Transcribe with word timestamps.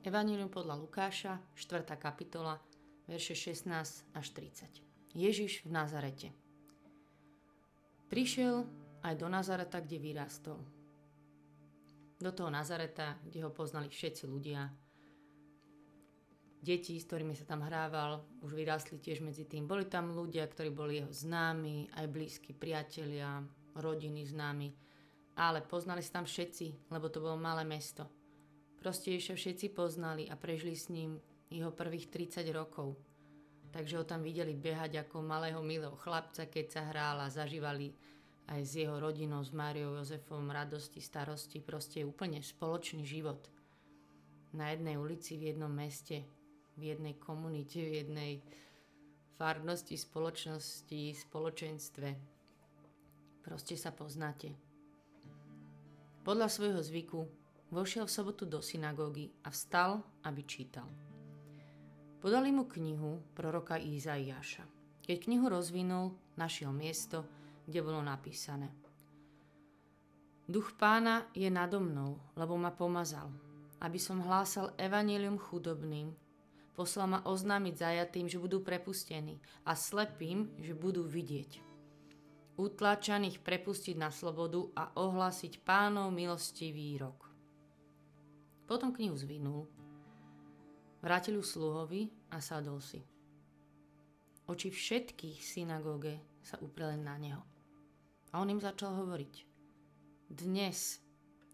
Evangelium 0.00 0.48
podľa 0.48 0.80
Lukáša, 0.80 1.36
4. 1.52 1.84
kapitola, 2.00 2.56
verše 3.04 3.36
16 3.36 3.68
až 4.16 4.26
30. 4.32 5.12
Ježiš 5.12 5.68
v 5.68 5.76
Nazarete. 5.76 6.32
Prišiel 8.08 8.64
aj 9.04 9.14
do 9.20 9.28
Nazareta, 9.28 9.76
kde 9.84 10.00
vyrástol. 10.00 10.56
Do 12.16 12.32
toho 12.32 12.48
Nazareta, 12.48 13.20
kde 13.28 13.44
ho 13.44 13.52
poznali 13.52 13.92
všetci 13.92 14.24
ľudia. 14.24 14.72
Deti, 16.64 16.96
s 16.96 17.04
ktorými 17.04 17.36
sa 17.36 17.44
tam 17.44 17.60
hrával, 17.60 18.24
už 18.40 18.56
vyrástli 18.56 18.96
tiež 18.96 19.20
medzi 19.20 19.44
tým. 19.44 19.68
Boli 19.68 19.84
tam 19.84 20.16
ľudia, 20.16 20.48
ktorí 20.48 20.72
boli 20.72 21.04
jeho 21.04 21.12
známi, 21.12 21.92
aj 21.92 22.08
blízki 22.08 22.56
priatelia, 22.56 23.44
rodiny 23.76 24.24
známi. 24.24 24.72
Ale 25.36 25.60
poznali 25.60 26.00
sa 26.00 26.24
tam 26.24 26.24
všetci, 26.24 26.88
lebo 26.88 27.12
to 27.12 27.20
bolo 27.20 27.36
malé 27.36 27.68
mesto– 27.68 28.08
Proste 28.80 29.12
ešte 29.12 29.36
všetci 29.36 29.66
poznali 29.76 30.24
a 30.32 30.40
prežili 30.40 30.72
s 30.72 30.88
ním 30.88 31.20
jeho 31.52 31.68
prvých 31.68 32.08
30 32.08 32.48
rokov. 32.56 32.96
Takže 33.70 34.00
ho 34.00 34.04
tam 34.08 34.24
videli 34.24 34.56
behať 34.56 35.04
ako 35.06 35.20
malého 35.20 35.60
milého 35.60 35.94
chlapca, 36.00 36.48
keď 36.48 36.66
sa 36.66 36.82
hrál 36.88 37.20
a 37.20 37.28
zažívali 37.28 37.92
aj 38.50 38.60
s 38.66 38.72
jeho 38.82 38.98
rodinou, 38.98 39.44
s 39.44 39.54
Máriou 39.54 39.94
Jozefom 40.00 40.50
radosti, 40.50 40.98
starosti, 40.98 41.62
proste 41.62 42.02
úplne 42.02 42.42
spoločný 42.42 43.06
život. 43.06 43.46
Na 44.56 44.74
jednej 44.74 44.98
ulici, 44.98 45.38
v 45.38 45.54
jednom 45.54 45.70
meste, 45.70 46.26
v 46.74 46.96
jednej 46.96 47.14
komunite, 47.14 47.78
v 47.78 48.02
jednej 48.02 48.32
farnosti, 49.38 49.94
spoločnosti, 49.94 51.14
spoločenstve. 51.30 52.08
Proste 53.46 53.78
sa 53.78 53.94
poznáte. 53.94 54.50
Podľa 56.26 56.48
svojho 56.50 56.82
zvyku 56.82 57.39
vošiel 57.70 58.06
v 58.06 58.14
sobotu 58.14 58.44
do 58.46 58.58
synagógy 58.58 59.30
a 59.46 59.54
vstal, 59.54 60.02
aby 60.26 60.42
čítal. 60.42 60.86
Podali 62.20 62.52
mu 62.52 62.68
knihu 62.68 63.22
proroka 63.32 63.80
Izaiáša. 63.80 64.66
Keď 65.00 65.16
knihu 65.24 65.48
rozvinul, 65.48 66.12
našiel 66.36 66.74
miesto, 66.74 67.24
kde 67.64 67.80
bolo 67.80 68.02
napísané. 68.04 68.68
Duch 70.50 70.74
pána 70.74 71.30
je 71.30 71.46
nado 71.46 71.78
mnou, 71.78 72.18
lebo 72.34 72.58
ma 72.58 72.74
pomazal, 72.74 73.30
aby 73.78 74.02
som 74.02 74.18
hlásal 74.18 74.74
evanílium 74.74 75.38
chudobným, 75.38 76.10
poslal 76.74 77.06
ma 77.06 77.20
oznámiť 77.22 77.74
zajatým, 77.78 78.26
že 78.26 78.42
budú 78.42 78.58
prepustení 78.58 79.38
a 79.62 79.78
slepým, 79.78 80.50
že 80.58 80.74
budú 80.74 81.06
vidieť. 81.06 81.62
Utlačaných 82.58 83.40
prepustiť 83.40 83.96
na 83.96 84.10
slobodu 84.10 84.60
a 84.74 84.92
ohlásiť 84.98 85.62
pánov 85.62 86.10
milostivý 86.12 86.98
rok. 86.98 87.29
Potom 88.70 88.94
knihu 88.94 89.18
zvinul, 89.18 89.66
vrátil 91.02 91.34
ju 91.34 91.42
sluhovi 91.42 92.06
a 92.30 92.38
sadol 92.38 92.78
si. 92.78 93.02
Oči 94.46 94.70
všetkých 94.70 95.42
v 95.42 95.50
synagóge 95.58 96.14
sa 96.38 96.54
upreli 96.62 96.94
na 97.02 97.18
neho. 97.18 97.42
A 98.30 98.38
on 98.38 98.46
im 98.46 98.62
začal 98.62 98.94
hovoriť. 98.94 99.34
Dnes, 100.30 101.02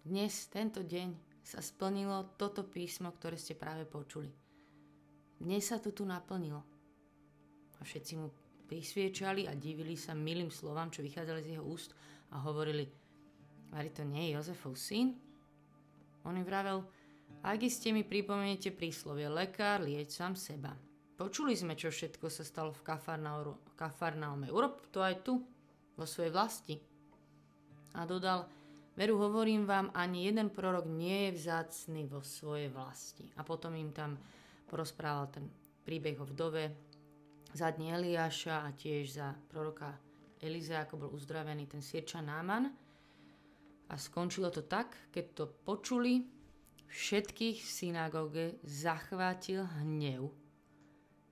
dnes, 0.05 0.45
tento 0.53 0.85
deň 0.85 1.41
sa 1.41 1.65
splnilo 1.65 2.37
toto 2.37 2.69
písmo, 2.69 3.09
ktoré 3.17 3.41
ste 3.41 3.57
práve 3.57 3.89
počuli. 3.89 4.29
Dnes 5.41 5.65
sa 5.65 5.81
to 5.81 5.97
tu 5.97 6.05
naplnilo. 6.05 6.61
A 7.77 7.81
všetci 7.81 8.13
mu 8.21 8.29
prisviečali 8.69 9.49
a 9.49 9.57
divili 9.57 9.97
sa 9.97 10.13
milým 10.13 10.53
slovám, 10.53 10.93
čo 10.93 11.01
vychádzali 11.01 11.41
z 11.41 11.49
jeho 11.57 11.65
úst 11.65 11.97
a 12.37 12.45
hovorili, 12.45 12.85
Vari 13.73 13.89
to 13.89 14.05
nie 14.05 14.29
je 14.29 14.37
Jozefov 14.37 14.77
syn? 14.77 15.17
On 16.29 16.37
im 16.37 16.45
vravel, 16.45 16.85
ak 17.47 17.63
iste 17.63 17.95
mi 17.95 18.03
pripomeniete 18.03 18.75
príslovie, 18.75 19.31
lekár 19.31 19.87
lieč 19.87 20.19
sám 20.19 20.35
seba. 20.35 20.75
Počuli 21.15 21.55
sme, 21.55 21.79
čo 21.79 21.95
všetko 21.95 22.27
sa 22.27 22.43
stalo 22.43 22.75
v 22.75 22.83
Kafarnaume. 23.79 24.51
Urob 24.51 24.91
to 24.91 24.99
aj 25.01 25.23
tu, 25.23 25.41
vo 25.97 26.05
svojej 26.05 26.35
vlasti. 26.35 26.77
A 27.97 28.05
dodal, 28.05 28.45
veru 28.99 29.17
hovorím 29.17 29.65
vám, 29.65 29.89
ani 29.97 30.29
jeden 30.29 30.53
prorok 30.53 30.85
nie 30.85 31.31
je 31.31 31.41
vzácný 31.41 32.05
vo 32.05 32.21
svojej 32.21 32.69
vlasti. 32.69 33.25
A 33.39 33.47
potom 33.47 33.73
im 33.79 33.95
tam 33.97 34.21
porozprával 34.69 35.33
ten 35.33 35.49
príbeh 35.87 36.21
o 36.21 36.29
vdove, 36.29 36.65
za 37.57 37.73
dní 37.73 37.95
Eliáša 37.97 38.69
a 38.69 38.75
tiež 38.77 39.17
za 39.17 39.33
proroka 39.49 39.97
Elize, 40.45 40.77
ako 40.77 41.01
bol 41.01 41.11
uzdravený 41.17 41.65
ten 41.65 41.81
sirča 41.81 42.21
Náman. 42.21 42.69
A 43.89 43.95
skončilo 43.97 44.53
to 44.53 44.67
tak, 44.69 45.09
keď 45.09 45.25
to 45.33 45.45
počuli, 45.65 46.21
Všetkých 46.87 47.59
v 47.61 47.71
synagóge 47.71 48.47
zachvátil 48.63 49.67
hnev. 49.83 50.31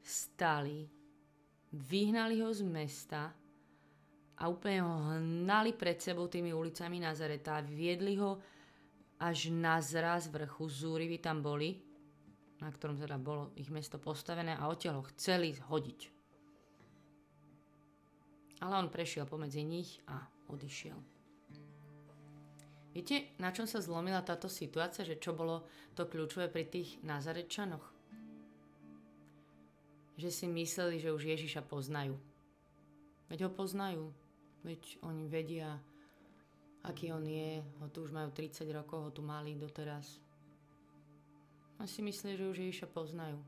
Stali, 0.04 0.84
vyhnali 1.72 2.44
ho 2.44 2.50
z 2.52 2.62
mesta 2.62 3.32
a 4.34 4.42
úplne 4.50 4.82
ho 4.82 4.94
hnali 5.14 5.72
pred 5.72 6.02
sebou 6.02 6.26
tými 6.26 6.50
ulicami 6.50 7.00
Nazareta 7.00 7.58
a 7.58 7.66
viedli 7.66 8.18
ho 8.18 8.42
až 9.22 9.54
na 9.54 9.78
zraz 9.78 10.26
vrchu 10.28 10.66
Zúrivy 10.66 11.22
tam 11.22 11.40
boli, 11.40 11.78
na 12.58 12.68
ktorom 12.68 12.98
teda 12.98 13.16
bolo 13.16 13.54
ich 13.54 13.70
mesto 13.70 13.96
postavené 14.02 14.58
a 14.58 14.66
odtiaľ 14.66 15.00
ho 15.00 15.08
chceli 15.14 15.54
zhodiť. 15.54 16.00
Ale 18.62 18.74
on 18.80 18.90
prešiel 18.90 19.24
pomedzi 19.24 19.62
nich 19.62 20.02
a 20.10 20.18
odišiel. 20.50 21.13
Viete, 22.94 23.34
na 23.42 23.50
čom 23.50 23.66
sa 23.66 23.82
zlomila 23.82 24.22
táto 24.22 24.46
situácia, 24.46 25.02
že 25.02 25.18
čo 25.18 25.34
bolo 25.34 25.66
to 25.98 26.06
kľúčové 26.06 26.46
pri 26.46 26.70
tých 26.70 27.02
Nazarečanoch? 27.02 27.82
Že 30.14 30.30
si 30.30 30.46
mysleli, 30.46 31.02
že 31.02 31.10
už 31.10 31.26
Ježiša 31.26 31.66
poznajú. 31.66 32.14
Veď 33.26 33.38
ho 33.44 33.50
poznajú. 33.50 34.14
Veď 34.62 35.02
oni 35.02 35.26
vedia, 35.26 35.74
aký 36.86 37.10
on 37.10 37.26
je. 37.26 37.66
Ho 37.82 37.90
tu 37.90 38.06
už 38.06 38.14
majú 38.14 38.30
30 38.30 38.62
rokov, 38.70 39.02
ho 39.02 39.10
tu 39.10 39.26
mali 39.26 39.58
doteraz. 39.58 40.22
A 41.82 41.90
si 41.90 41.98
mysleli, 41.98 42.38
že 42.38 42.46
už 42.46 42.58
Ježiša 42.62 42.86
poznajú. 42.94 43.42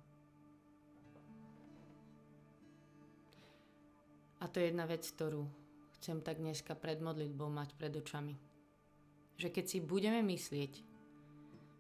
A 4.42 4.50
to 4.50 4.58
je 4.58 4.74
jedna 4.74 4.90
vec, 4.90 5.06
ktorú 5.06 5.46
chcem 6.02 6.18
tak 6.18 6.42
dneska 6.42 6.74
pred 6.74 6.98
modlitbou 6.98 7.46
mať 7.46 7.78
pred 7.78 7.94
očami 7.94 8.45
že 9.36 9.52
keď 9.52 9.64
si 9.68 9.78
budeme 9.84 10.24
myslieť, 10.24 10.72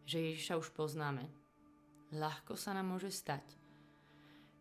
že 0.06 0.16
Ježiša 0.32 0.60
už 0.60 0.70
poznáme, 0.76 1.26
ľahko 2.12 2.54
sa 2.54 2.76
nám 2.76 2.94
môže 2.94 3.10
stať, 3.10 3.42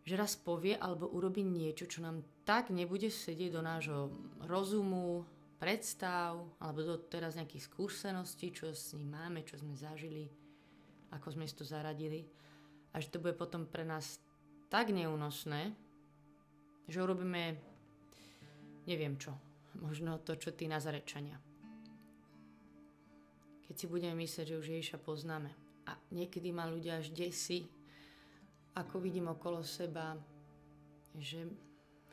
že 0.06 0.14
raz 0.18 0.34
povie 0.34 0.74
alebo 0.74 1.10
urobí 1.10 1.44
niečo, 1.44 1.86
čo 1.86 2.02
nám 2.02 2.24
tak 2.46 2.70
nebude 2.70 3.10
sedieť 3.10 3.50
do 3.52 3.62
nášho 3.62 4.00
rozumu, 4.46 5.26
predstav, 5.56 6.36
alebo 6.60 6.84
do 6.84 6.96
teraz 7.00 7.34
nejakých 7.34 7.72
skúseností, 7.72 8.52
čo 8.52 8.70
s 8.70 8.92
ním 8.92 9.16
máme, 9.16 9.40
čo 9.42 9.56
sme 9.56 9.72
zažili, 9.72 10.28
ako 11.16 11.32
sme 11.32 11.48
si 11.48 11.56
to 11.56 11.64
zaradili. 11.64 12.28
A 12.92 13.00
že 13.00 13.08
to 13.12 13.20
bude 13.20 13.36
potom 13.36 13.64
pre 13.64 13.84
nás 13.84 14.20
tak 14.68 14.92
neúnosné, 14.92 15.72
že 16.86 17.02
urobíme 17.02 17.56
neviem 18.86 19.18
čo, 19.18 19.34
možno 19.82 20.22
to, 20.22 20.38
čo 20.38 20.54
tí 20.54 20.70
nazarečania 20.70 21.45
keď 23.66 23.74
si 23.74 23.86
budeme 23.90 24.14
myslieť, 24.22 24.46
že 24.54 24.58
už 24.62 24.66
Ježiša 24.78 24.98
poznáme. 25.02 25.50
A 25.86 25.98
niekedy 26.14 26.54
ma 26.54 26.70
ľudia 26.70 27.02
až 27.02 27.10
desí, 27.10 27.66
ako 28.78 29.02
vidím 29.02 29.30
okolo 29.30 29.66
seba, 29.66 30.14
že 31.18 31.46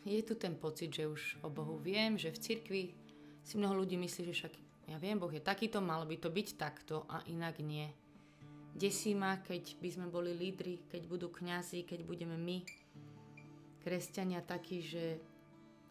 je 0.03 0.21
tu 0.25 0.35
ten 0.35 0.55
pocit, 0.57 0.91
že 0.91 1.07
už 1.07 1.43
o 1.45 1.49
Bohu 1.49 1.79
viem, 1.79 2.17
že 2.17 2.33
v 2.33 2.41
cirkvi 2.41 2.83
si 3.43 3.59
mnoho 3.59 3.83
ľudí 3.83 3.99
myslí, 3.99 4.31
že 4.31 4.35
však 4.35 4.53
ja 4.91 4.97
viem, 4.99 5.15
Boh 5.15 5.31
je 5.31 5.39
takýto, 5.39 5.79
malo 5.79 6.03
by 6.03 6.19
to 6.19 6.27
byť 6.27 6.47
takto 6.59 7.07
a 7.07 7.23
inak 7.31 7.63
nie. 7.63 7.87
Desí 8.73 9.13
ma, 9.13 9.39
keď 9.39 9.79
by 9.79 9.89
sme 9.93 10.07
boli 10.09 10.33
lídri, 10.33 10.81
keď 10.89 11.07
budú 11.07 11.27
kňazi, 11.29 11.85
keď 11.85 12.03
budeme 12.03 12.35
my, 12.35 12.65
kresťania 13.83 14.41
takí, 14.41 14.81
že, 14.81 15.19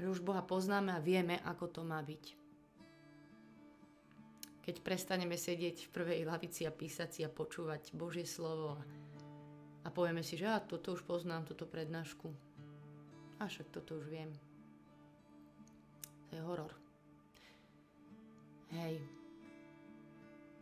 že 0.00 0.06
už 0.08 0.25
Boha 0.25 0.42
poznáme 0.42 0.92
a 0.92 1.04
vieme, 1.04 1.38
ako 1.44 1.69
to 1.69 1.81
má 1.84 2.00
byť 2.02 2.41
keď 4.62 4.79
prestaneme 4.81 5.35
sedieť 5.35 5.91
v 5.91 5.93
prvej 5.93 6.20
lavici 6.23 6.62
a 6.62 6.73
písať 6.73 7.09
si 7.11 7.20
a 7.26 7.31
počúvať 7.31 7.91
Božie 7.99 8.23
slovo 8.23 8.79
a, 8.79 8.82
a 9.85 9.88
povieme 9.91 10.23
si, 10.23 10.38
že 10.38 10.47
ja 10.47 10.62
toto 10.62 10.94
už 10.94 11.03
poznám, 11.03 11.50
túto 11.50 11.67
prednášku. 11.67 12.31
A 13.43 13.50
však 13.50 13.75
toto 13.75 13.99
už 13.99 14.06
viem. 14.06 14.31
To 16.31 16.38
je 16.38 16.43
horor. 16.47 16.73
Hej. 18.70 19.03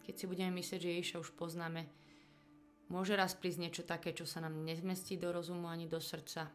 Keď 0.09 0.15
si 0.17 0.25
budeme 0.25 0.57
myslieť, 0.59 0.81
že 0.81 0.97
Ježiša 0.97 1.23
už 1.23 1.31
poznáme, 1.37 1.85
môže 2.89 3.13
raz 3.15 3.37
prísť 3.37 3.61
niečo 3.61 3.83
také, 3.85 4.17
čo 4.17 4.25
sa 4.25 4.41
nám 4.41 4.65
nezmestí 4.65 5.21
do 5.21 5.29
rozumu 5.31 5.69
ani 5.69 5.87
do 5.87 6.01
srdca 6.01 6.49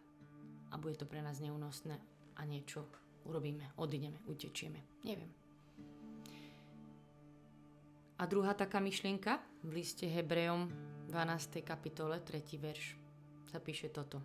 a 0.73 0.75
bude 0.75 0.97
to 0.97 1.07
pre 1.07 1.21
nás 1.21 1.39
neúnosné 1.39 1.95
a 2.35 2.41
niečo 2.43 2.83
urobíme, 3.23 3.77
odideme, 3.77 4.19
utečieme. 4.27 5.05
Neviem. 5.07 5.44
A 8.15 8.23
druhá 8.25 8.55
taká 8.55 8.79
myšlienka 8.79 9.43
v 9.63 9.83
liste 9.83 10.07
Hebrejom 10.07 10.67
12. 10.71 10.95
12. 11.15 11.61
kapitole, 11.61 12.19
3. 12.19 12.43
verš, 12.57 12.97
sa 13.47 13.61
píše 13.61 13.93
toto. 13.93 14.21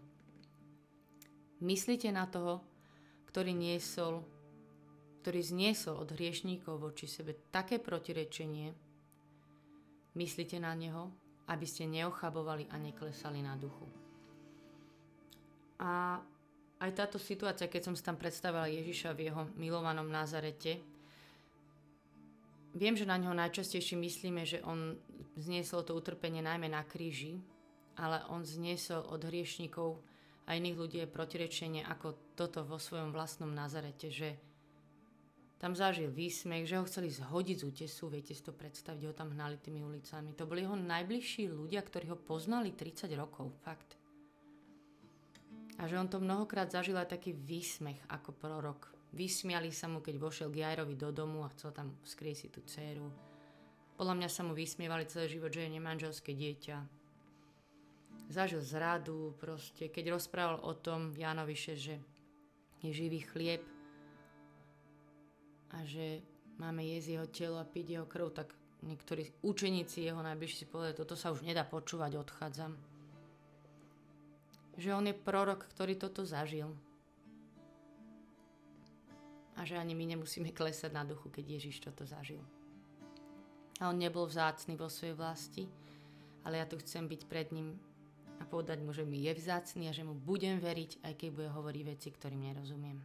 Myslíte 1.61 2.09
na 2.09 2.25
toho, 2.25 2.65
ktorý 3.29 3.53
niesol, 3.53 4.25
ktorý 5.21 5.41
zniesol 5.45 6.01
od 6.01 6.09
hriešníkov 6.11 6.81
voči 6.81 7.05
sebe 7.05 7.37
také 7.53 7.77
protirečenie, 7.79 8.73
myslíte 10.17 10.57
na 10.57 10.73
neho, 10.73 11.13
aby 11.53 11.67
ste 11.69 11.85
neochabovali 11.85 12.73
a 12.73 12.77
neklesali 12.81 13.45
na 13.45 13.55
duchu. 13.61 13.85
A 15.79 16.19
aj 16.81 16.91
táto 16.97 17.21
situácia, 17.21 17.69
keď 17.69 17.93
som 17.93 17.95
si 17.95 18.03
tam 18.03 18.17
predstavila 18.17 18.73
Ježiša 18.73 19.13
v 19.13 19.31
jeho 19.31 19.43
milovanom 19.61 20.09
Nazarete, 20.09 20.81
viem, 22.75 22.95
že 22.95 23.09
na 23.09 23.19
neho 23.19 23.35
najčastejšie 23.35 23.99
myslíme, 23.99 24.43
že 24.47 24.63
on 24.63 24.99
zniesol 25.39 25.83
to 25.83 25.97
utrpenie 25.97 26.43
najmä 26.45 26.71
na 26.71 26.85
kríži, 26.87 27.41
ale 27.99 28.23
on 28.31 28.47
zniesol 28.47 29.05
od 29.07 29.27
hriešníkov 29.27 30.01
a 30.47 30.57
iných 30.57 30.79
ľudí 30.79 30.99
je 31.03 31.09
protirečenie 31.11 31.83
ako 31.87 32.35
toto 32.35 32.67
vo 32.67 32.81
svojom 32.81 33.15
vlastnom 33.15 33.53
Nazarete, 33.53 34.09
že 34.11 34.39
tam 35.61 35.77
zažil 35.77 36.09
výsmech, 36.09 36.65
že 36.65 36.81
ho 36.81 36.89
chceli 36.89 37.13
zhodiť 37.13 37.57
z 37.61 37.67
útesu, 37.69 38.09
viete 38.09 38.33
si 38.33 38.41
to 38.41 38.57
predstaviť, 38.57 39.03
ho 39.05 39.13
tam 39.13 39.37
hnali 39.37 39.61
tými 39.61 39.85
ulicami. 39.85 40.33
To 40.33 40.49
boli 40.49 40.65
jeho 40.65 40.73
najbližší 40.73 41.53
ľudia, 41.53 41.85
ktorí 41.85 42.09
ho 42.09 42.17
poznali 42.17 42.73
30 42.73 43.13
rokov, 43.13 43.53
fakt. 43.61 44.01
A 45.77 45.85
že 45.85 46.01
on 46.01 46.09
to 46.09 46.17
mnohokrát 46.17 46.73
zažil 46.73 46.97
aj 46.97 47.13
taký 47.13 47.37
výsmech 47.37 48.01
ako 48.09 48.33
prorok. 48.33 49.00
Vysmiali 49.11 49.75
sa 49.75 49.91
mu, 49.91 49.99
keď 49.99 50.17
vošiel 50.23 50.49
k 50.55 50.63
Jairovi 50.63 50.95
do 50.95 51.11
domu 51.11 51.43
a 51.43 51.53
chcel 51.55 51.75
tam 51.75 51.99
skrieť 52.07 52.37
si 52.37 52.49
tú 52.49 52.63
dceru. 52.63 53.11
Podľa 53.99 54.15
mňa 54.17 54.29
sa 54.31 54.47
mu 54.47 54.55
vysmievali 54.55 55.11
celý 55.11 55.29
život, 55.41 55.51
že 55.51 55.67
je 55.67 55.77
nemanželské 55.77 56.33
dieťa. 56.33 56.77
Zažil 58.31 58.63
zradu, 58.63 59.35
proste, 59.43 59.91
keď 59.91 60.15
rozprával 60.15 60.63
o 60.63 60.73
tom 60.79 61.11
Jánovi, 61.13 61.59
že 61.59 61.99
je 62.81 62.91
živý 62.95 63.27
chlieb, 63.27 63.61
a 65.71 65.87
že 65.87 66.23
máme 66.59 66.83
jesť 66.83 67.09
jeho 67.15 67.27
telo 67.31 67.57
a 67.63 67.67
piť 67.67 67.87
jeho 67.99 68.07
krv, 68.07 68.35
tak 68.35 68.51
niektorí 68.83 69.31
učeníci 69.47 70.03
jeho 70.03 70.19
najbližší 70.19 70.67
si 70.67 70.67
povedali, 70.67 70.99
toto 70.99 71.15
sa 71.15 71.31
už 71.31 71.47
nedá 71.47 71.63
počúvať, 71.63 72.19
odchádzam. 72.19 72.75
Že 74.81 74.91
on 74.97 75.05
je 75.11 75.15
prorok, 75.15 75.67
ktorý 75.71 75.95
toto 75.95 76.27
zažil. 76.27 76.73
A 79.57 79.67
že 79.67 79.79
ani 79.79 79.95
my 79.95 80.15
nemusíme 80.15 80.55
klesať 80.55 80.93
na 80.95 81.03
duchu, 81.03 81.31
keď 81.33 81.59
Ježiš 81.59 81.83
toto 81.83 82.07
zažil. 82.07 82.41
A 83.81 83.89
on 83.89 83.97
nebol 83.97 84.29
vzácný 84.29 84.77
vo 84.77 84.93
svojej 84.93 85.17
vlasti, 85.17 85.65
ale 86.45 86.61
ja 86.61 86.67
tu 86.69 86.77
chcem 86.81 87.09
byť 87.09 87.23
pred 87.27 87.49
ním 87.53 87.81
a 88.41 88.45
povedať 88.49 88.81
mu, 88.81 88.93
že 88.93 89.05
mi 89.05 89.21
je 89.25 89.33
vzácný 89.37 89.89
a 89.89 89.97
že 89.97 90.05
mu 90.05 90.17
budem 90.17 90.61
veriť, 90.61 91.05
aj 91.05 91.13
keď 91.17 91.29
bude 91.33 91.49
hovoriť 91.53 91.83
veci, 91.85 92.09
ktorým 92.09 92.41
nerozumiem. 92.45 92.99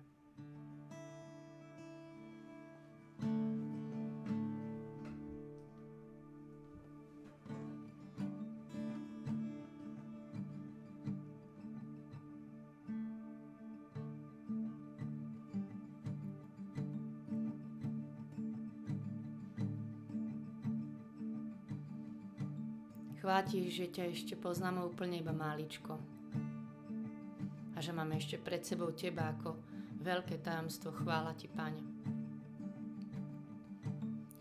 Chváti, 23.45 23.69
že 23.69 23.93
ťa 23.93 24.09
ešte 24.09 24.33
poznáme 24.33 24.81
úplne 24.81 25.21
iba 25.21 25.29
máličko. 25.29 26.01
A 27.69 27.77
že 27.77 27.93
máme 27.93 28.17
ešte 28.17 28.41
pred 28.41 28.65
sebou 28.65 28.89
teba 28.89 29.37
ako 29.37 29.61
veľké 30.01 30.41
tajomstvo. 30.41 30.89
Chvála 30.89 31.37
ti, 31.37 31.45
Pane. 31.45 31.77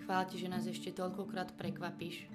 Chvála 0.08 0.24
ti, 0.24 0.40
že 0.40 0.48
nás 0.48 0.64
ešte 0.64 0.88
toľkokrát 0.96 1.52
prekvapíš, 1.52 2.32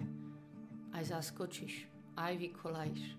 aj 0.94 1.10
zaskočíš, 1.10 1.89
aj 2.13 2.38
vykolajíš, 2.38 3.18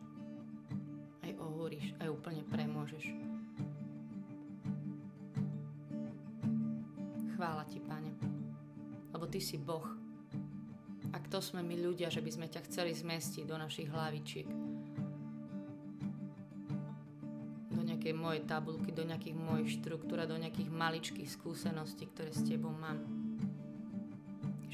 aj 1.27 1.31
ohúriš, 1.43 1.91
aj 1.99 2.07
úplne 2.07 2.47
premôžeš. 2.47 3.11
Chvála 7.35 7.67
ti, 7.67 7.83
Pane, 7.83 8.15
lebo 9.11 9.27
ty 9.27 9.43
si 9.43 9.59
Boh, 9.59 10.00
kto 11.31 11.39
sme 11.39 11.63
my 11.63 11.79
ľudia, 11.79 12.11
že 12.11 12.27
by 12.27 12.31
sme 12.35 12.51
ťa 12.51 12.67
chceli 12.67 12.91
zmestiť 12.91 13.47
do 13.47 13.55
našich 13.55 13.87
hlavičiek? 13.87 14.51
Do 17.71 17.87
nejakej 17.87 18.15
mojej 18.19 18.43
tabulky, 18.51 18.91
do 18.91 19.07
nejakých 19.07 19.39
mojich 19.39 19.79
štruktúr 19.79 20.27
do 20.27 20.35
nejakých 20.35 20.75
maličkých 20.75 21.31
skúseností, 21.31 22.11
ktoré 22.11 22.35
s 22.35 22.43
tebou 22.43 22.75
mám. 22.75 22.99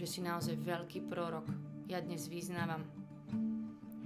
Že 0.01 0.07
si 0.09 0.25
naozaj 0.25 0.57
veľký 0.57 1.05
prorok. 1.05 1.45
Ja 1.93 2.01
dnes 2.01 2.25
vyznávam, 2.25 2.89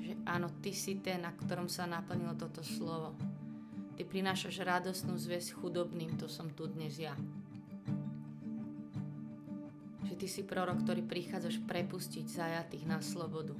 že 0.02 0.18
áno, 0.26 0.50
ty 0.58 0.74
si 0.74 0.98
ten, 0.98 1.22
na 1.22 1.30
ktorom 1.30 1.70
sa 1.70 1.86
naplnilo 1.86 2.34
toto 2.34 2.66
slovo. 2.66 3.14
Ty 3.94 4.02
prinášaš 4.10 4.58
radosnú 4.66 5.14
zväz 5.14 5.54
chudobným, 5.54 6.18
to 6.18 6.26
som 6.26 6.50
tu 6.50 6.66
dnes 6.66 6.98
ja 6.98 7.14
ty 10.20 10.28
si 10.28 10.44
prorok, 10.44 10.84
ktorý 10.84 11.00
prichádzaš 11.00 11.64
prepustiť 11.64 12.28
zajatých 12.28 12.84
na 12.84 13.00
slobodu. 13.00 13.56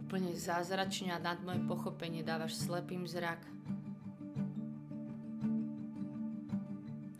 Úplne 0.00 0.32
zázračne 0.32 1.12
a 1.12 1.20
nad 1.20 1.36
moje 1.44 1.60
pochopenie 1.68 2.24
dávaš 2.24 2.56
slepým 2.56 3.04
zrak. 3.04 3.36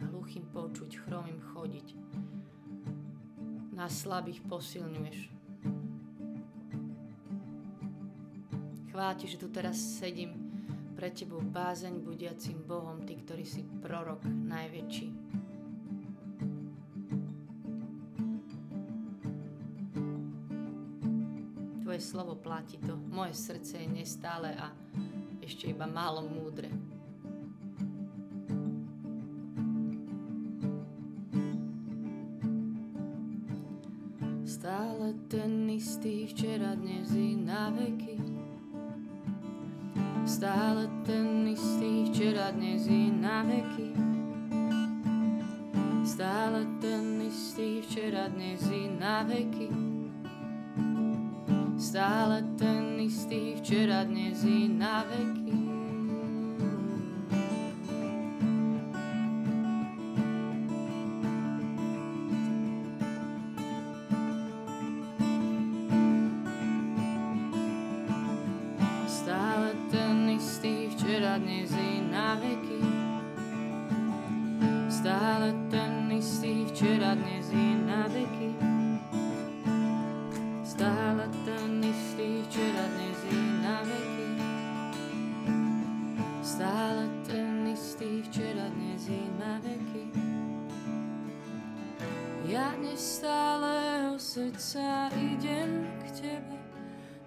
Hluchým 0.09 0.49
počuť, 0.49 1.05
chromým 1.05 1.37
chodiť. 1.53 1.87
Na 3.77 3.93
slabých 3.93 4.41
posilňuješ. 4.49 5.29
Chváti, 8.89 9.29
že 9.29 9.37
tu 9.37 9.53
teraz 9.53 9.77
sedím 9.77 10.33
pre 10.97 11.13
tebou 11.13 11.45
bázeň 11.45 12.01
budiacim 12.01 12.65
Bohom, 12.65 13.05
ty, 13.05 13.21
ktorý 13.21 13.45
si 13.45 13.69
prorok 13.85 14.25
najväčší. 14.25 15.38
Tvoje 21.99 22.15
slovo 22.15 22.39
platí 22.39 22.79
to. 22.79 22.95
Moje 23.11 23.35
srdce 23.35 23.83
je 23.83 23.91
nestále 23.91 24.55
a 24.55 24.71
ešte 25.43 25.67
iba 25.67 25.83
málo 25.83 26.23
múdre. 26.31 26.71
Stále 34.47 35.11
ten 35.27 35.67
istý 35.75 36.31
včera, 36.31 36.79
dnes 36.79 37.11
i 37.19 37.35
na 37.35 37.75
veky. 37.75 38.15
Stále 40.23 40.87
ten 41.03 41.51
istý 41.51 42.15
včera, 42.15 42.55
dnes 42.55 42.87
i 42.87 43.11
na 43.11 43.43
veky. 43.43 43.91
Stále 46.07 46.63
ten 46.79 47.27
istý 47.27 47.83
včera, 47.83 48.31
dnes 48.31 48.63
i 48.71 48.87
na 48.87 49.27
veky 49.27 49.88
stále 51.89 52.45
ten 52.61 53.01
istý 53.01 53.57
včera, 53.57 54.05
dnes 54.05 54.45
i 54.45 54.69
na 54.69 55.09
veky. 55.09 55.58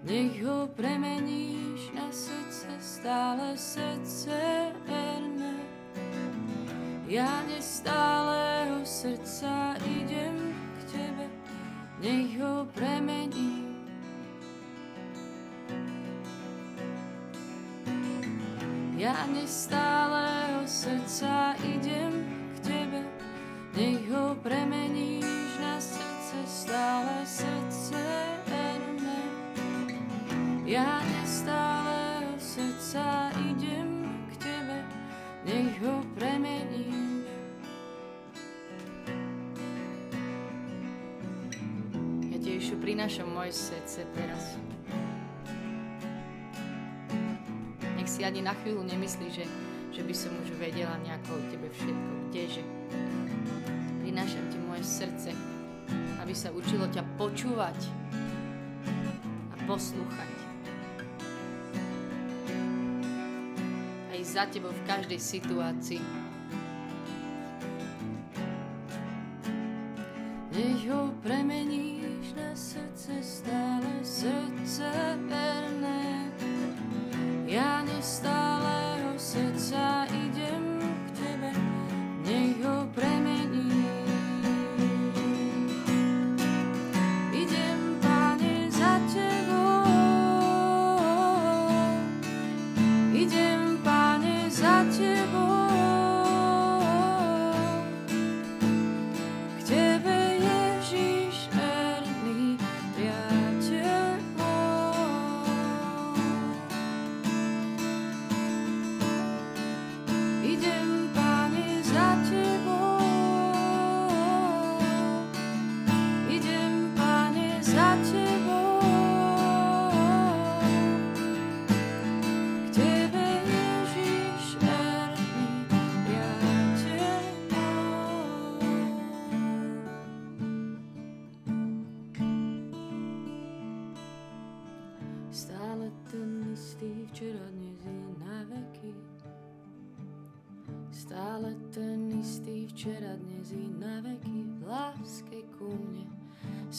Nech 0.02 0.42
ho 0.42 0.66
premeníš 0.74 1.94
na 1.94 2.10
srdce, 2.10 2.68
stále 2.82 3.54
srdce 3.54 4.74
verné. 4.90 5.62
Ja 7.06 7.46
nestálého 7.46 8.82
srdca 8.82 9.78
idem 9.86 10.58
k 10.58 10.82
tebe, 10.90 11.26
nech 12.02 12.34
ho 12.42 12.66
premení. 12.74 13.78
Ja 18.98 19.30
nestálého 19.30 20.66
srdca 20.66 21.51
prinášam 43.02 43.34
moje 43.34 43.58
srdce 43.58 44.06
teraz. 44.14 44.62
si 48.06 48.22
ani 48.22 48.46
na 48.46 48.54
chvíľu 48.62 48.86
nemyslí, 48.86 49.34
že, 49.34 49.50
že 49.90 50.06
by 50.06 50.14
som 50.14 50.30
už 50.46 50.54
vedela 50.62 50.94
nejako 51.02 51.34
o 51.34 51.42
tebe 51.50 51.66
všetko, 51.74 52.14
kdeže. 52.30 52.62
Prinášam 54.06 54.46
ti 54.54 54.62
moje 54.62 54.86
srdce, 54.86 55.34
aby 56.22 56.34
sa 56.38 56.54
učilo 56.54 56.86
ťa 56.94 57.02
počúvať 57.18 57.80
a 59.50 59.56
poslúchať. 59.66 60.32
A 64.12 64.12
ísť 64.14 64.30
za 64.30 64.46
tebou 64.46 64.70
v 64.70 64.84
každej 64.86 65.18
situácii. 65.18 66.04
Nech 70.54 70.86
ho 70.86 71.10
premeníš 71.26 72.01
na 72.36 72.56
srdce 72.56 73.12
stále, 73.22 73.92
srdce 74.04 74.92
verné. 75.28 76.32
Ja 77.48 77.84
nestáleho 77.84 78.51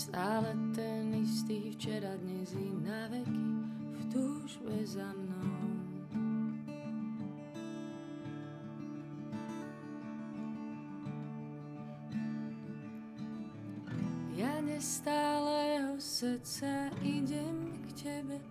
Stále 0.02 0.50
ten 0.74 1.14
istý 1.14 1.70
včera, 1.78 2.18
dnes 2.18 2.50
i 2.58 2.74
na 2.82 3.06
veky 3.06 3.46
v 3.94 4.00
túžbe 4.10 4.74
za 4.82 5.06
mnou. 5.14 5.62
Ja 14.34 14.58
nestáleho 14.58 15.94
srdca 16.02 16.90
idem 17.06 17.70
k 17.86 18.02
tebe, 18.02 18.42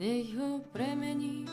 nech 0.00 0.32
ho 0.40 0.64
premeníš 0.72 1.52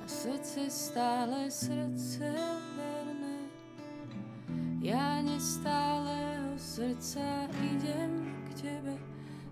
a 0.00 0.04
srdce 0.08 0.72
stále 0.72 1.52
srdce 1.52 2.32
verné. 2.80 3.44
Ja 4.80 5.20
nestáleho 5.20 6.56
srdca 6.56 7.44
idem 7.60 8.23
tebe, 8.64 8.96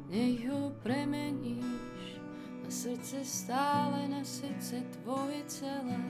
nech 0.08 0.48
ho 0.48 0.72
premeníš 0.80 2.16
na 2.64 2.70
srdce 2.72 3.20
stále, 3.24 4.08
na 4.08 4.24
srdce 4.24 4.80
tvoje 4.96 5.44
celé. 5.44 6.00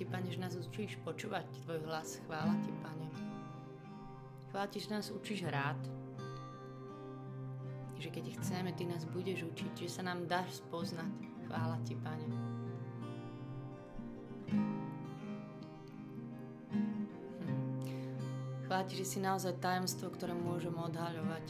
Ti, 0.00 0.08
Pane, 0.08 0.32
že 0.32 0.40
nás 0.40 0.56
učíš 0.56 0.96
počúvať 1.04 1.44
Tvoj 1.68 1.84
hlas. 1.84 2.24
Chvála 2.24 2.56
Ti, 2.64 2.72
Pane. 2.80 3.04
Chvála 4.48 4.66
Ti, 4.72 4.78
že 4.80 4.88
nás 4.96 5.12
učíš 5.12 5.44
rád. 5.44 5.76
Že 8.00 8.08
keď 8.08 8.24
chceme, 8.40 8.72
Ty 8.72 8.88
nás 8.88 9.04
budeš 9.04 9.44
učiť, 9.52 9.84
že 9.84 9.92
sa 9.92 10.00
nám 10.00 10.24
dáš 10.24 10.64
spoznať. 10.64 11.12
Chvála 11.44 11.76
Ti, 11.84 11.94
Pane. 12.00 12.28
Hm. 14.48 14.72
Chvála 18.64 18.84
Ti, 18.88 18.94
že 18.96 19.04
si 19.04 19.20
naozaj 19.20 19.60
tajomstvo, 19.60 20.16
ktoré 20.16 20.32
môžem 20.32 20.72
odhaľovať. 20.80 21.44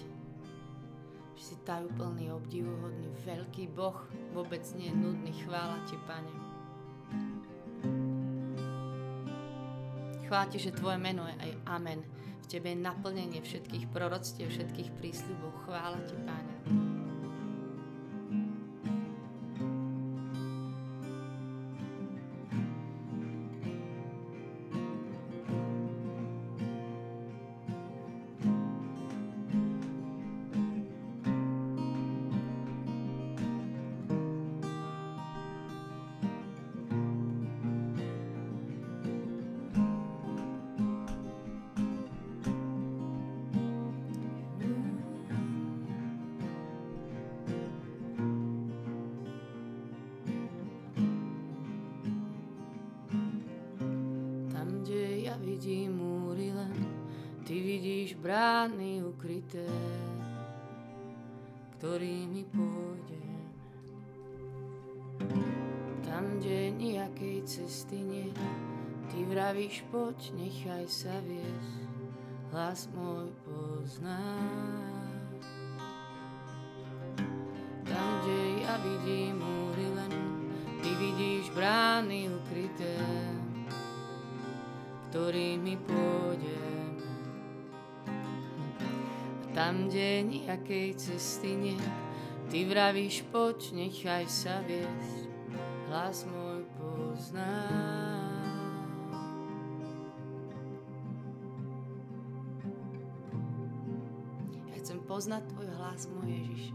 Že 1.39 1.55
si 1.55 1.57
tajúplný, 1.63 2.35
obdivuhodný, 2.35 3.15
veľký 3.23 3.71
Boh, 3.71 4.11
vôbec 4.35 4.67
nie 4.75 4.91
nudný. 4.91 5.39
Chvála 5.47 5.87
Ti, 5.87 5.95
Pane. 6.03 6.50
Chvála 10.31 10.47
Ti, 10.47 10.63
že 10.63 10.71
Tvoje 10.71 10.95
meno 10.95 11.27
je 11.27 11.35
aj 11.43 11.53
Amen. 11.75 12.07
V 12.39 12.47
Tebe 12.47 12.71
je 12.71 12.79
naplnenie 12.79 13.43
všetkých 13.43 13.91
proroctiev, 13.91 14.47
všetkých 14.55 14.95
prísľubov. 14.95 15.67
Chvála 15.67 15.99
Ti, 16.07 16.15
Páne. 16.23 16.55
Ktorými 61.81 62.45
pôjdem. 62.53 63.41
Tam, 66.05 66.37
kde 66.37 66.77
nejakej 66.77 67.41
cesty 67.49 68.05
nie, 68.05 68.29
ty 69.09 69.25
vravíš, 69.25 69.89
poď, 69.89 70.37
nechaj 70.37 70.85
sa 70.93 71.17
viesť, 71.25 71.81
hlas 72.53 72.85
môj 72.93 73.33
pozná. 73.49 74.21
Tam, 77.89 78.09
kde 78.21 78.41
ja 78.61 78.77
vidím 78.85 79.41
múry 79.41 79.89
len, 79.97 80.13
ty 80.85 80.91
vidíš 81.01 81.49
brány 81.57 82.29
ukryté, 82.29 82.93
ktorými 85.09 85.81
pôjdem. 85.89 86.60
Tam, 89.61 89.93
kde 89.93 90.25
nejakej 90.25 90.97
cesty 90.97 91.53
nie, 91.53 91.77
ty 92.49 92.65
vravíš, 92.65 93.29
poď, 93.29 93.77
nechaj 93.77 94.25
sa 94.25 94.65
viesť, 94.65 95.29
hlas 95.85 96.25
môj 96.25 96.65
pozná. 96.81 97.61
Ja 104.73 104.77
chcem 104.81 104.97
poznať 105.05 105.45
tvoj 105.53 105.69
hlas, 105.77 106.09
môj 106.09 106.41
Ježiš. 106.41 106.73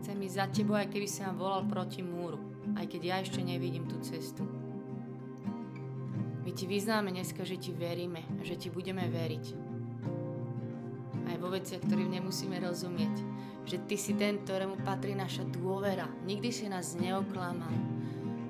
Chcem 0.00 0.16
ísť 0.16 0.36
za 0.40 0.46
tebou, 0.48 0.80
aj 0.80 0.88
keby 0.88 1.04
si 1.04 1.20
ma 1.28 1.36
volal 1.36 1.68
proti 1.68 2.00
múru, 2.00 2.40
aj 2.72 2.88
keď 2.88 3.00
ja 3.04 3.16
ešte 3.20 3.44
nevidím 3.44 3.84
tú 3.84 4.00
cestu. 4.00 4.48
My 6.40 6.56
ti 6.56 6.64
vyznáme 6.64 7.12
dneska, 7.12 7.44
že 7.44 7.60
ti 7.60 7.68
veríme 7.68 8.24
a 8.40 8.48
že 8.48 8.56
ti 8.56 8.72
budeme 8.72 9.04
veriť. 9.12 9.71
Vo 11.42 11.50
veciach, 11.50 11.82
ktorým 11.82 12.14
nemusíme 12.14 12.62
rozumieť 12.62 13.42
že 13.66 13.78
Ty 13.86 13.96
si 13.98 14.12
ten, 14.18 14.42
ktorému 14.42 14.82
patrí 14.82 15.14
naša 15.14 15.46
dôvera. 15.46 16.10
Nikdy 16.26 16.50
si 16.50 16.66
nás 16.66 16.98
neoklamal. 16.98 17.70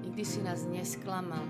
Nikdy 0.09 0.25
si 0.25 0.41
nás 0.41 0.65
nesklamal. 0.65 1.45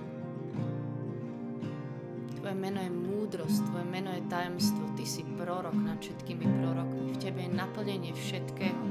Tvoje 2.42 2.56
meno 2.58 2.82
je 2.82 2.90
múdrosť, 2.90 3.70
Tvoje 3.70 3.86
meno 3.86 4.10
je 4.10 4.22
tajemstvo. 4.26 4.98
Ty 4.98 5.04
si 5.06 5.22
prorok 5.38 5.78
nad 5.78 5.98
všetkými 6.02 6.46
prorokmi. 6.58 7.14
V 7.14 7.18
Tebe 7.22 7.46
je 7.46 7.50
naplnenie 7.54 8.12
všetkého. 8.18 8.84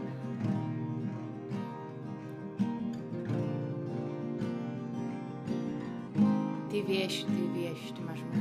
Ty 6.71 6.77
vieš, 6.87 7.27
Ty 7.27 7.43
vieš, 7.51 7.79
Ty 7.91 8.01
máš 8.07 8.23
múdrosť. 8.31 8.40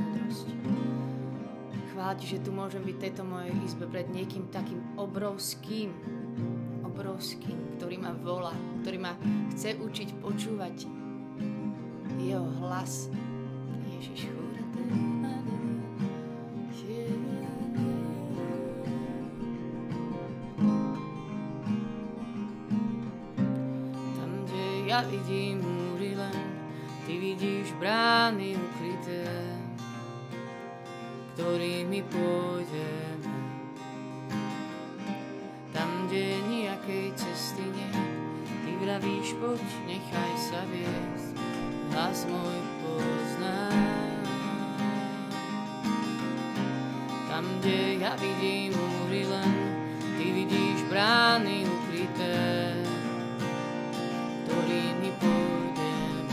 Chvála 2.01 2.17
Ti, 2.17 2.33
že 2.33 2.41
tu 2.41 2.49
môžem 2.49 2.81
byť 2.81 2.95
v 2.97 3.03
tejto 3.05 3.21
mojej 3.21 3.53
izbe 3.61 3.85
pred 3.85 4.09
niekým 4.09 4.49
takým 4.49 4.81
obrovským, 4.97 5.93
obrovský, 6.81 7.53
ktorý 7.77 8.01
ma 8.01 8.17
volá, 8.17 8.57
ktorý 8.81 8.97
ma 8.97 9.13
chce 9.53 9.77
učiť 9.77 10.17
počúvať 10.17 10.89
jeho 12.17 12.49
hlas. 12.57 13.05
Ježiš, 13.85 14.33
Tam, 24.17 24.31
kde 24.49 24.65
ja 24.89 25.05
vidím 25.05 25.60
Ty 39.01 39.09
vravíš, 39.09 39.33
poď, 39.41 39.69
nechaj 39.89 40.33
sa 40.37 40.61
viesť, 40.69 41.33
hlas 41.89 42.19
môj 42.29 42.57
pozná. 42.85 43.73
Tam, 47.25 47.45
kde 47.57 47.97
ja 47.97 48.13
vidím 48.21 48.77
múry 48.77 49.25
len, 49.25 49.57
ty 50.21 50.25
vidíš 50.29 50.85
brány 50.85 51.65
ukryté, 51.65 52.77
ktorými 54.45 55.11
pôjdem. 55.17 56.25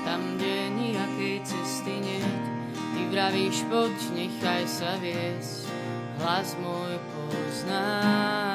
Tam, 0.00 0.20
kde 0.40 0.56
nejakej 0.72 1.36
cesty 1.44 1.92
nie, 2.00 2.24
ty 2.72 3.00
vravíš, 3.12 3.68
poď, 3.68 3.96
nechaj 4.16 4.64
sa 4.64 4.96
viesť, 4.96 5.68
hlas 6.24 6.56
môj 6.56 6.96
poznáš. 7.12 8.51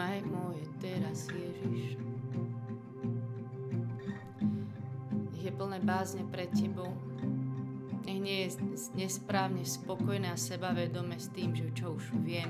Skúmaj 0.00 0.24
moje 0.32 0.64
teraz, 0.80 1.28
Ježiš. 1.28 2.00
Nech 5.28 5.44
je 5.44 5.52
plné 5.52 5.76
bázne 5.84 6.24
pred 6.24 6.48
Tebou, 6.56 6.88
nech 8.08 8.16
nie 8.16 8.48
je 8.48 8.64
nesprávne 8.96 9.60
spokojné 9.60 10.32
a 10.32 10.40
sebavedome 10.40 11.20
s 11.20 11.28
tým, 11.36 11.52
že 11.52 11.68
čo 11.76 12.00
už 12.00 12.16
viem. 12.24 12.48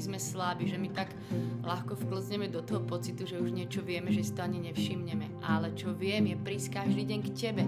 Sme 0.00 0.18
slabí, 0.18 0.66
že 0.66 0.80
my 0.80 0.88
tak 0.92 1.12
ľahko 1.64 1.96
vklzneme 1.96 2.48
do 2.48 2.64
toho 2.64 2.80
pocitu, 2.84 3.28
že 3.28 3.40
už 3.40 3.52
niečo 3.52 3.84
vieme, 3.84 4.08
že 4.10 4.24
si 4.24 4.32
to 4.32 4.44
ani 4.44 4.60
nevšimneme. 4.72 5.44
Ale 5.44 5.72
čo 5.76 5.92
viem, 5.92 6.32
je 6.32 6.36
prísť 6.36 6.82
každý 6.84 7.04
deň 7.06 7.20
k 7.24 7.30
tebe. 7.36 7.64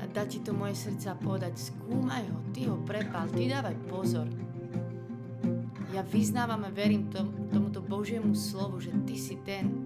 A 0.00 0.04
dať 0.08 0.26
ti 0.28 0.38
to 0.44 0.52
moje 0.56 0.76
srdce 0.78 1.12
a 1.12 1.16
povedať, 1.16 1.56
skúmaj 1.56 2.24
ho, 2.28 2.38
ty 2.52 2.68
ho 2.68 2.76
prepal, 2.84 3.28
ty 3.32 3.48
dávaj 3.48 3.76
pozor. 3.88 4.28
Ja 5.92 6.02
vyznávam 6.02 6.66
a 6.66 6.70
verím 6.74 7.06
tom, 7.12 7.50
tomuto 7.54 7.78
Božiemu 7.78 8.34
slovu, 8.34 8.82
že 8.82 8.90
ty 9.06 9.14
si 9.14 9.38
ten, 9.46 9.83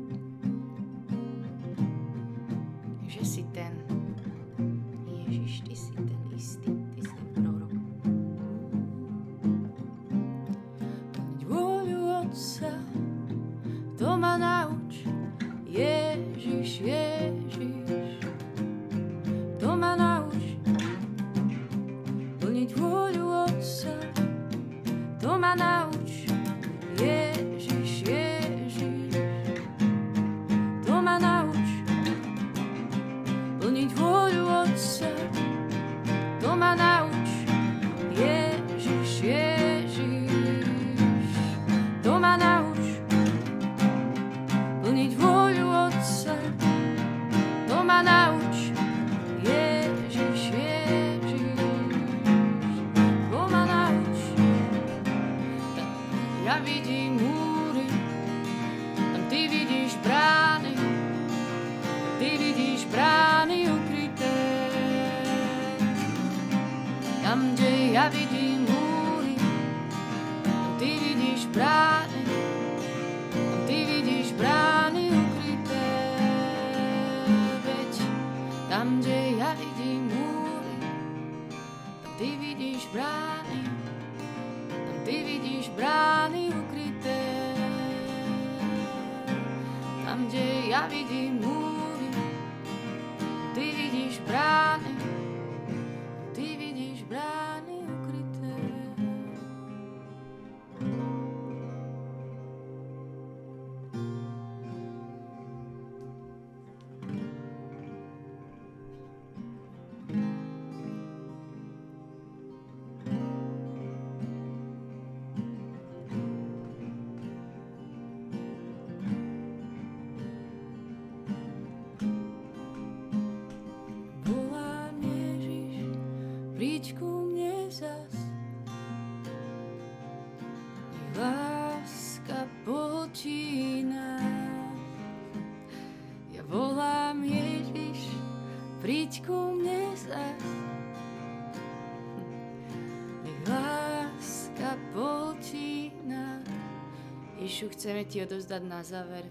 Ježišu, 147.49 147.73
chceme 147.81 148.05
ti 148.05 148.21
odovzdať 148.21 148.61
na 148.69 148.85
záver 148.85 149.25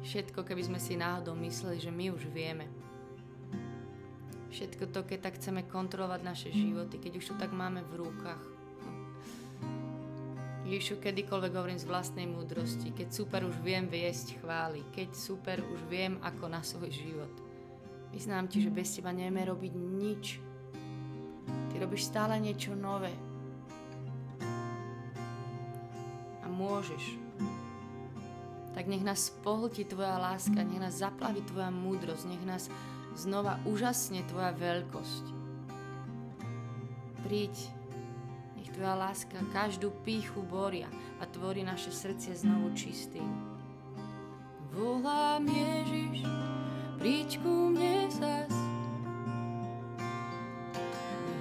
všetko, 0.00 0.40
keby 0.40 0.64
sme 0.64 0.80
si 0.80 0.96
náhodou 0.96 1.36
mysleli, 1.36 1.76
že 1.76 1.92
my 1.92 2.16
už 2.16 2.32
vieme. 2.32 2.64
Všetko 4.48 4.88
to, 4.88 5.04
keď 5.04 5.28
tak 5.28 5.36
chceme 5.36 5.68
kontrolovať 5.68 6.20
naše 6.24 6.48
životy, 6.48 6.96
keď 6.96 7.20
už 7.20 7.28
to 7.28 7.34
tak 7.36 7.52
máme 7.52 7.84
v 7.92 8.08
rukách. 8.08 8.44
Ježišu, 10.64 10.96
kedykoľvek 10.96 11.52
hovorím 11.52 11.76
z 11.76 11.84
vlastnej 11.92 12.24
múdrosti, 12.24 12.96
keď 12.96 13.12
super 13.12 13.44
už 13.44 13.60
viem 13.60 13.84
viesť 13.84 14.40
chvály, 14.40 14.80
keď 14.96 15.12
super 15.12 15.60
už 15.60 15.92
viem 15.92 16.16
ako 16.24 16.48
na 16.48 16.64
svoj 16.64 16.88
život. 16.88 17.36
Vyznám 18.16 18.48
ti, 18.48 18.64
že 18.64 18.72
bez 18.72 18.96
teba 18.96 19.12
nevieme 19.12 19.44
robiť 19.44 19.76
nič. 19.76 20.40
Ty 21.68 21.84
robíš 21.84 22.08
stále 22.08 22.40
niečo 22.40 22.72
nové. 22.72 23.25
Môžeš 26.66 27.26
tak 28.76 28.92
nech 28.92 29.00
nás 29.00 29.32
pohltí 29.40 29.88
Tvoja 29.88 30.20
láska, 30.20 30.60
nech 30.60 30.76
nás 30.76 31.00
zaplaví 31.00 31.40
Tvoja 31.48 31.72
múdrosť, 31.72 32.28
nech 32.28 32.44
nás 32.44 32.68
znova 33.16 33.56
úžasne 33.64 34.20
Tvoja 34.28 34.52
veľkosť. 34.52 35.24
Príď, 37.24 37.56
nech 38.60 38.68
Tvoja 38.76 39.00
láska 39.00 39.40
každú 39.56 39.96
píchu 40.04 40.44
boria 40.44 40.92
a 41.16 41.24
tvorí 41.24 41.64
naše 41.64 41.88
srdcie 41.88 42.36
znovu 42.36 42.76
čistým. 42.76 43.24
Volám 44.76 45.48
Ježiš, 45.48 46.28
príď 47.00 47.40
ku 47.40 47.72
mne 47.72 48.12
zas. 48.12 48.52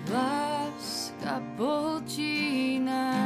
Láska 0.08 1.44
pohltí 1.60 2.80
nás. 2.80 3.25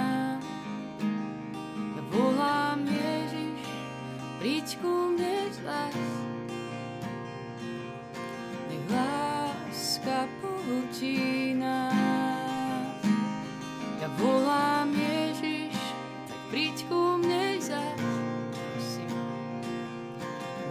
Príď 4.80 4.88
ku 4.88 5.12
mne 5.12 5.38
zas. 5.52 6.00
Nech 8.72 8.86
láska 8.88 10.24
pohltí 10.40 11.52
nás. 11.52 13.04
Ja 14.00 14.08
volám 14.16 14.96
Ježiš, 14.96 15.76
tak 16.32 16.40
príď 16.48 16.78
ku 16.88 17.20
mne 17.20 17.60
zas. 17.60 18.00
Prosím. 18.56 19.20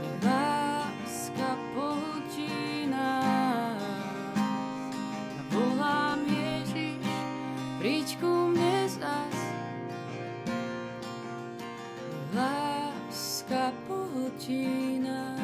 Nech 0.01 0.17
láska 0.25 1.51
pohltí 1.77 2.89
nás. 2.89 3.77
Ja 5.37 5.43
volám 5.53 6.25
Ježiš, 6.25 7.05
príď 7.77 8.09
ku 8.25 8.57
mne 8.57 8.89
zas. 8.89 9.37
Láska 12.33 13.69
pohltí 13.85 13.98
nás 15.03 15.43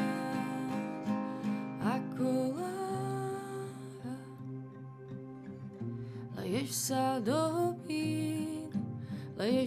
ako 1.82 2.54
láha. 2.54 4.14
Leješ 6.38 6.70
sa 6.70 7.18
do 7.18 7.74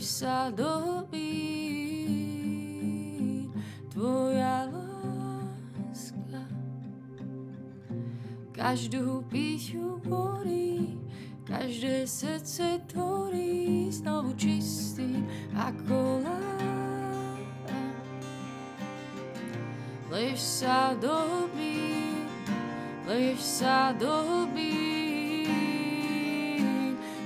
sa 0.08 0.48
do 0.48 1.04
tvoja 3.92 4.72
láska. 4.72 6.42
Každú 8.56 9.28
píšu 9.28 10.00
borí, 10.08 10.96
každé 11.44 12.08
srdce 12.08 12.80
tvorí 12.88 13.92
znovu 13.92 14.32
čistý 14.40 15.20
ako 15.52 15.96
do 20.95 21.12
hlbín, 21.12 22.23
leješ 23.04 23.41
sa 23.43 23.91
do 23.91 24.08
hlbín, 24.47 24.63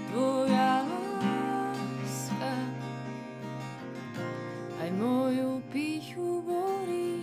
tvoja 0.10 0.82
láska. 0.82 2.54
Aj 4.82 4.90
moju 4.98 5.62
píchu 5.70 6.42
borí, 6.42 7.22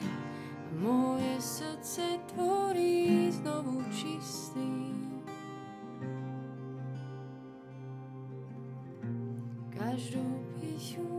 moje 0.79 1.43
srdce 1.43 2.23
tvorí 2.31 3.35
znovu 3.35 3.83
čistý. 3.91 4.95
Každú 9.75 10.23
píšu 10.63 11.18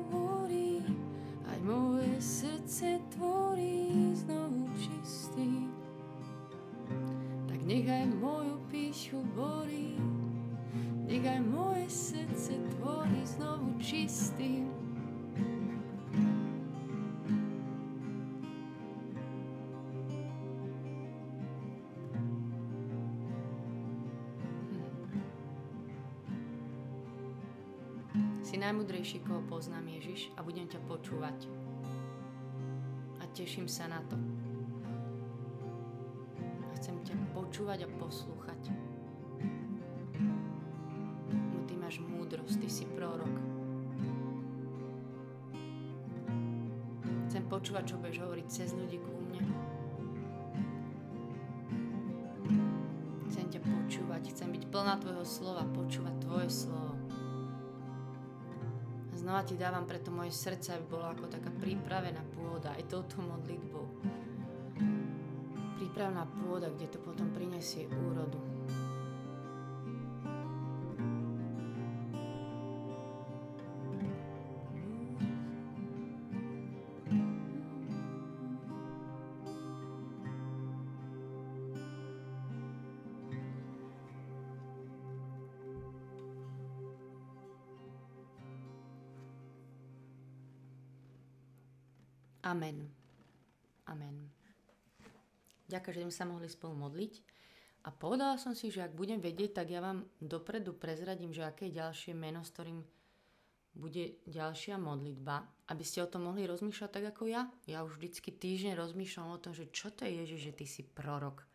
najmudrejší, 28.69 29.25
koho 29.25 29.41
poznám 29.49 29.89
Ježiš 29.97 30.29
a 30.37 30.45
budem 30.45 30.69
ťa 30.69 30.77
počúvať. 30.85 31.49
A 33.17 33.25
teším 33.33 33.65
sa 33.65 33.89
na 33.89 33.97
to. 34.05 34.13
A 36.37 36.69
chcem 36.77 36.93
ťa 37.01 37.17
počúvať 37.33 37.89
a 37.89 37.93
poslúchať. 37.97 38.61
No 41.33 41.65
ty 41.65 41.73
máš 41.81 41.97
múdrosť, 41.97 42.61
ty 42.61 42.69
si 42.69 42.85
prorok. 42.93 43.33
Chcem 47.25 47.41
počúvať, 47.49 47.83
čo 47.89 47.97
budeš 47.97 48.21
hovoriť 48.21 48.45
cez 48.53 48.77
ľudí 48.77 49.01
ku 49.01 49.09
mne. 49.17 49.41
Chcem 53.33 53.49
ťa 53.49 53.65
počúvať, 53.65 54.29
chcem 54.29 54.53
byť 54.53 54.63
plná 54.69 55.01
tvojho 55.01 55.25
slova, 55.25 55.65
počúvať 55.73 56.13
tvoje 56.21 56.53
slovo. 56.53 56.88
Znova 59.29 59.45
ti 59.45 59.61
dávam 59.61 59.85
preto 59.85 60.09
moje 60.09 60.33
srdce, 60.33 60.73
aby 60.73 60.89
bolo 60.89 61.05
ako 61.05 61.29
taká 61.29 61.53
pripravená 61.53 62.17
pôda 62.33 62.73
aj 62.73 62.89
touto 62.89 63.21
modlitbou. 63.21 63.85
Prípravná 65.77 66.25
pôda, 66.25 66.65
kde 66.73 66.89
to 66.89 66.97
potom 66.97 67.29
prinesie 67.29 67.85
úrodu. 68.09 68.48
Amen. 92.43 92.87
Amen. 93.89 94.29
Ďakujem, 95.69 95.95
že 95.95 96.03
sme 96.07 96.15
sa 96.15 96.25
mohli 96.25 96.47
spolu 96.49 96.73
modliť. 96.77 97.13
A 97.87 97.95
povedala 97.95 98.35
som 98.35 98.51
si, 98.51 98.73
že 98.73 98.83
ak 98.83 98.97
budem 98.97 99.23
vedieť, 99.23 99.63
tak 99.63 99.71
ja 99.71 99.79
vám 99.79 100.03
dopredu 100.19 100.75
prezradím, 100.75 101.31
že 101.31 101.47
aké 101.47 101.71
je 101.71 101.79
ďalšie 101.79 102.11
meno, 102.17 102.43
s 102.43 102.51
ktorým 102.51 102.83
bude 103.79 104.19
ďalšia 104.27 104.75
modlitba, 104.75 105.45
aby 105.71 105.83
ste 105.85 106.03
o 106.03 106.11
tom 106.11 106.27
mohli 106.27 106.43
rozmýšľať 106.43 106.89
tak 106.91 107.05
ako 107.15 107.31
ja. 107.31 107.47
Ja 107.69 107.85
už 107.85 108.01
vždycky 108.01 108.33
týždeň 108.33 108.75
rozmýšľam 108.75 109.29
o 109.31 109.41
tom, 109.41 109.53
že 109.55 109.71
čo 109.71 109.93
to 109.93 110.03
je 110.03 110.25
Ježiš, 110.25 110.51
že 110.51 110.57
ty 110.57 110.65
si 110.67 110.81
prorok. 110.83 111.45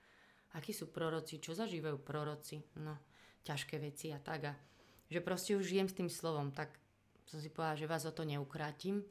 Akí 0.54 0.70
sú 0.70 0.88
proroci, 0.88 1.42
čo 1.42 1.52
zažívajú 1.52 1.98
proroci. 2.00 2.62
No, 2.78 2.96
ťažké 3.42 3.76
veci 3.82 4.14
a 4.14 4.22
tak. 4.22 4.40
A 4.48 4.52
že 5.10 5.20
proste 5.20 5.58
už 5.58 5.66
žijem 5.66 5.90
s 5.90 5.98
tým 5.98 6.08
slovom, 6.08 6.54
tak 6.54 6.72
som 7.26 7.42
si 7.42 7.50
povedala, 7.50 7.76
že 7.76 7.90
vás 7.90 8.06
o 8.06 8.14
to 8.14 8.24
neukrátim. 8.24 9.02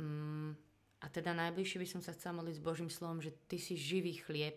Mm, 0.00 0.56
a 1.04 1.06
teda 1.12 1.36
najbližšie 1.36 1.76
by 1.84 1.88
som 1.88 2.00
sa 2.00 2.16
chcela 2.16 2.40
modliť 2.40 2.56
s 2.56 2.64
Božím 2.64 2.88
slovom, 2.88 3.20
že 3.20 3.36
ty 3.44 3.60
si 3.60 3.76
živý 3.76 4.16
chlieb, 4.24 4.56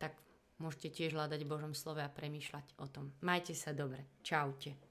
tak 0.00 0.16
môžete 0.56 0.88
tiež 0.88 1.12
hľadať 1.12 1.44
v 1.44 1.52
Božom 1.52 1.76
slove 1.76 2.00
a 2.00 2.08
premýšľať 2.08 2.80
o 2.80 2.88
tom. 2.88 3.12
Majte 3.20 3.52
sa 3.52 3.76
dobre. 3.76 4.08
Čaute. 4.24 4.85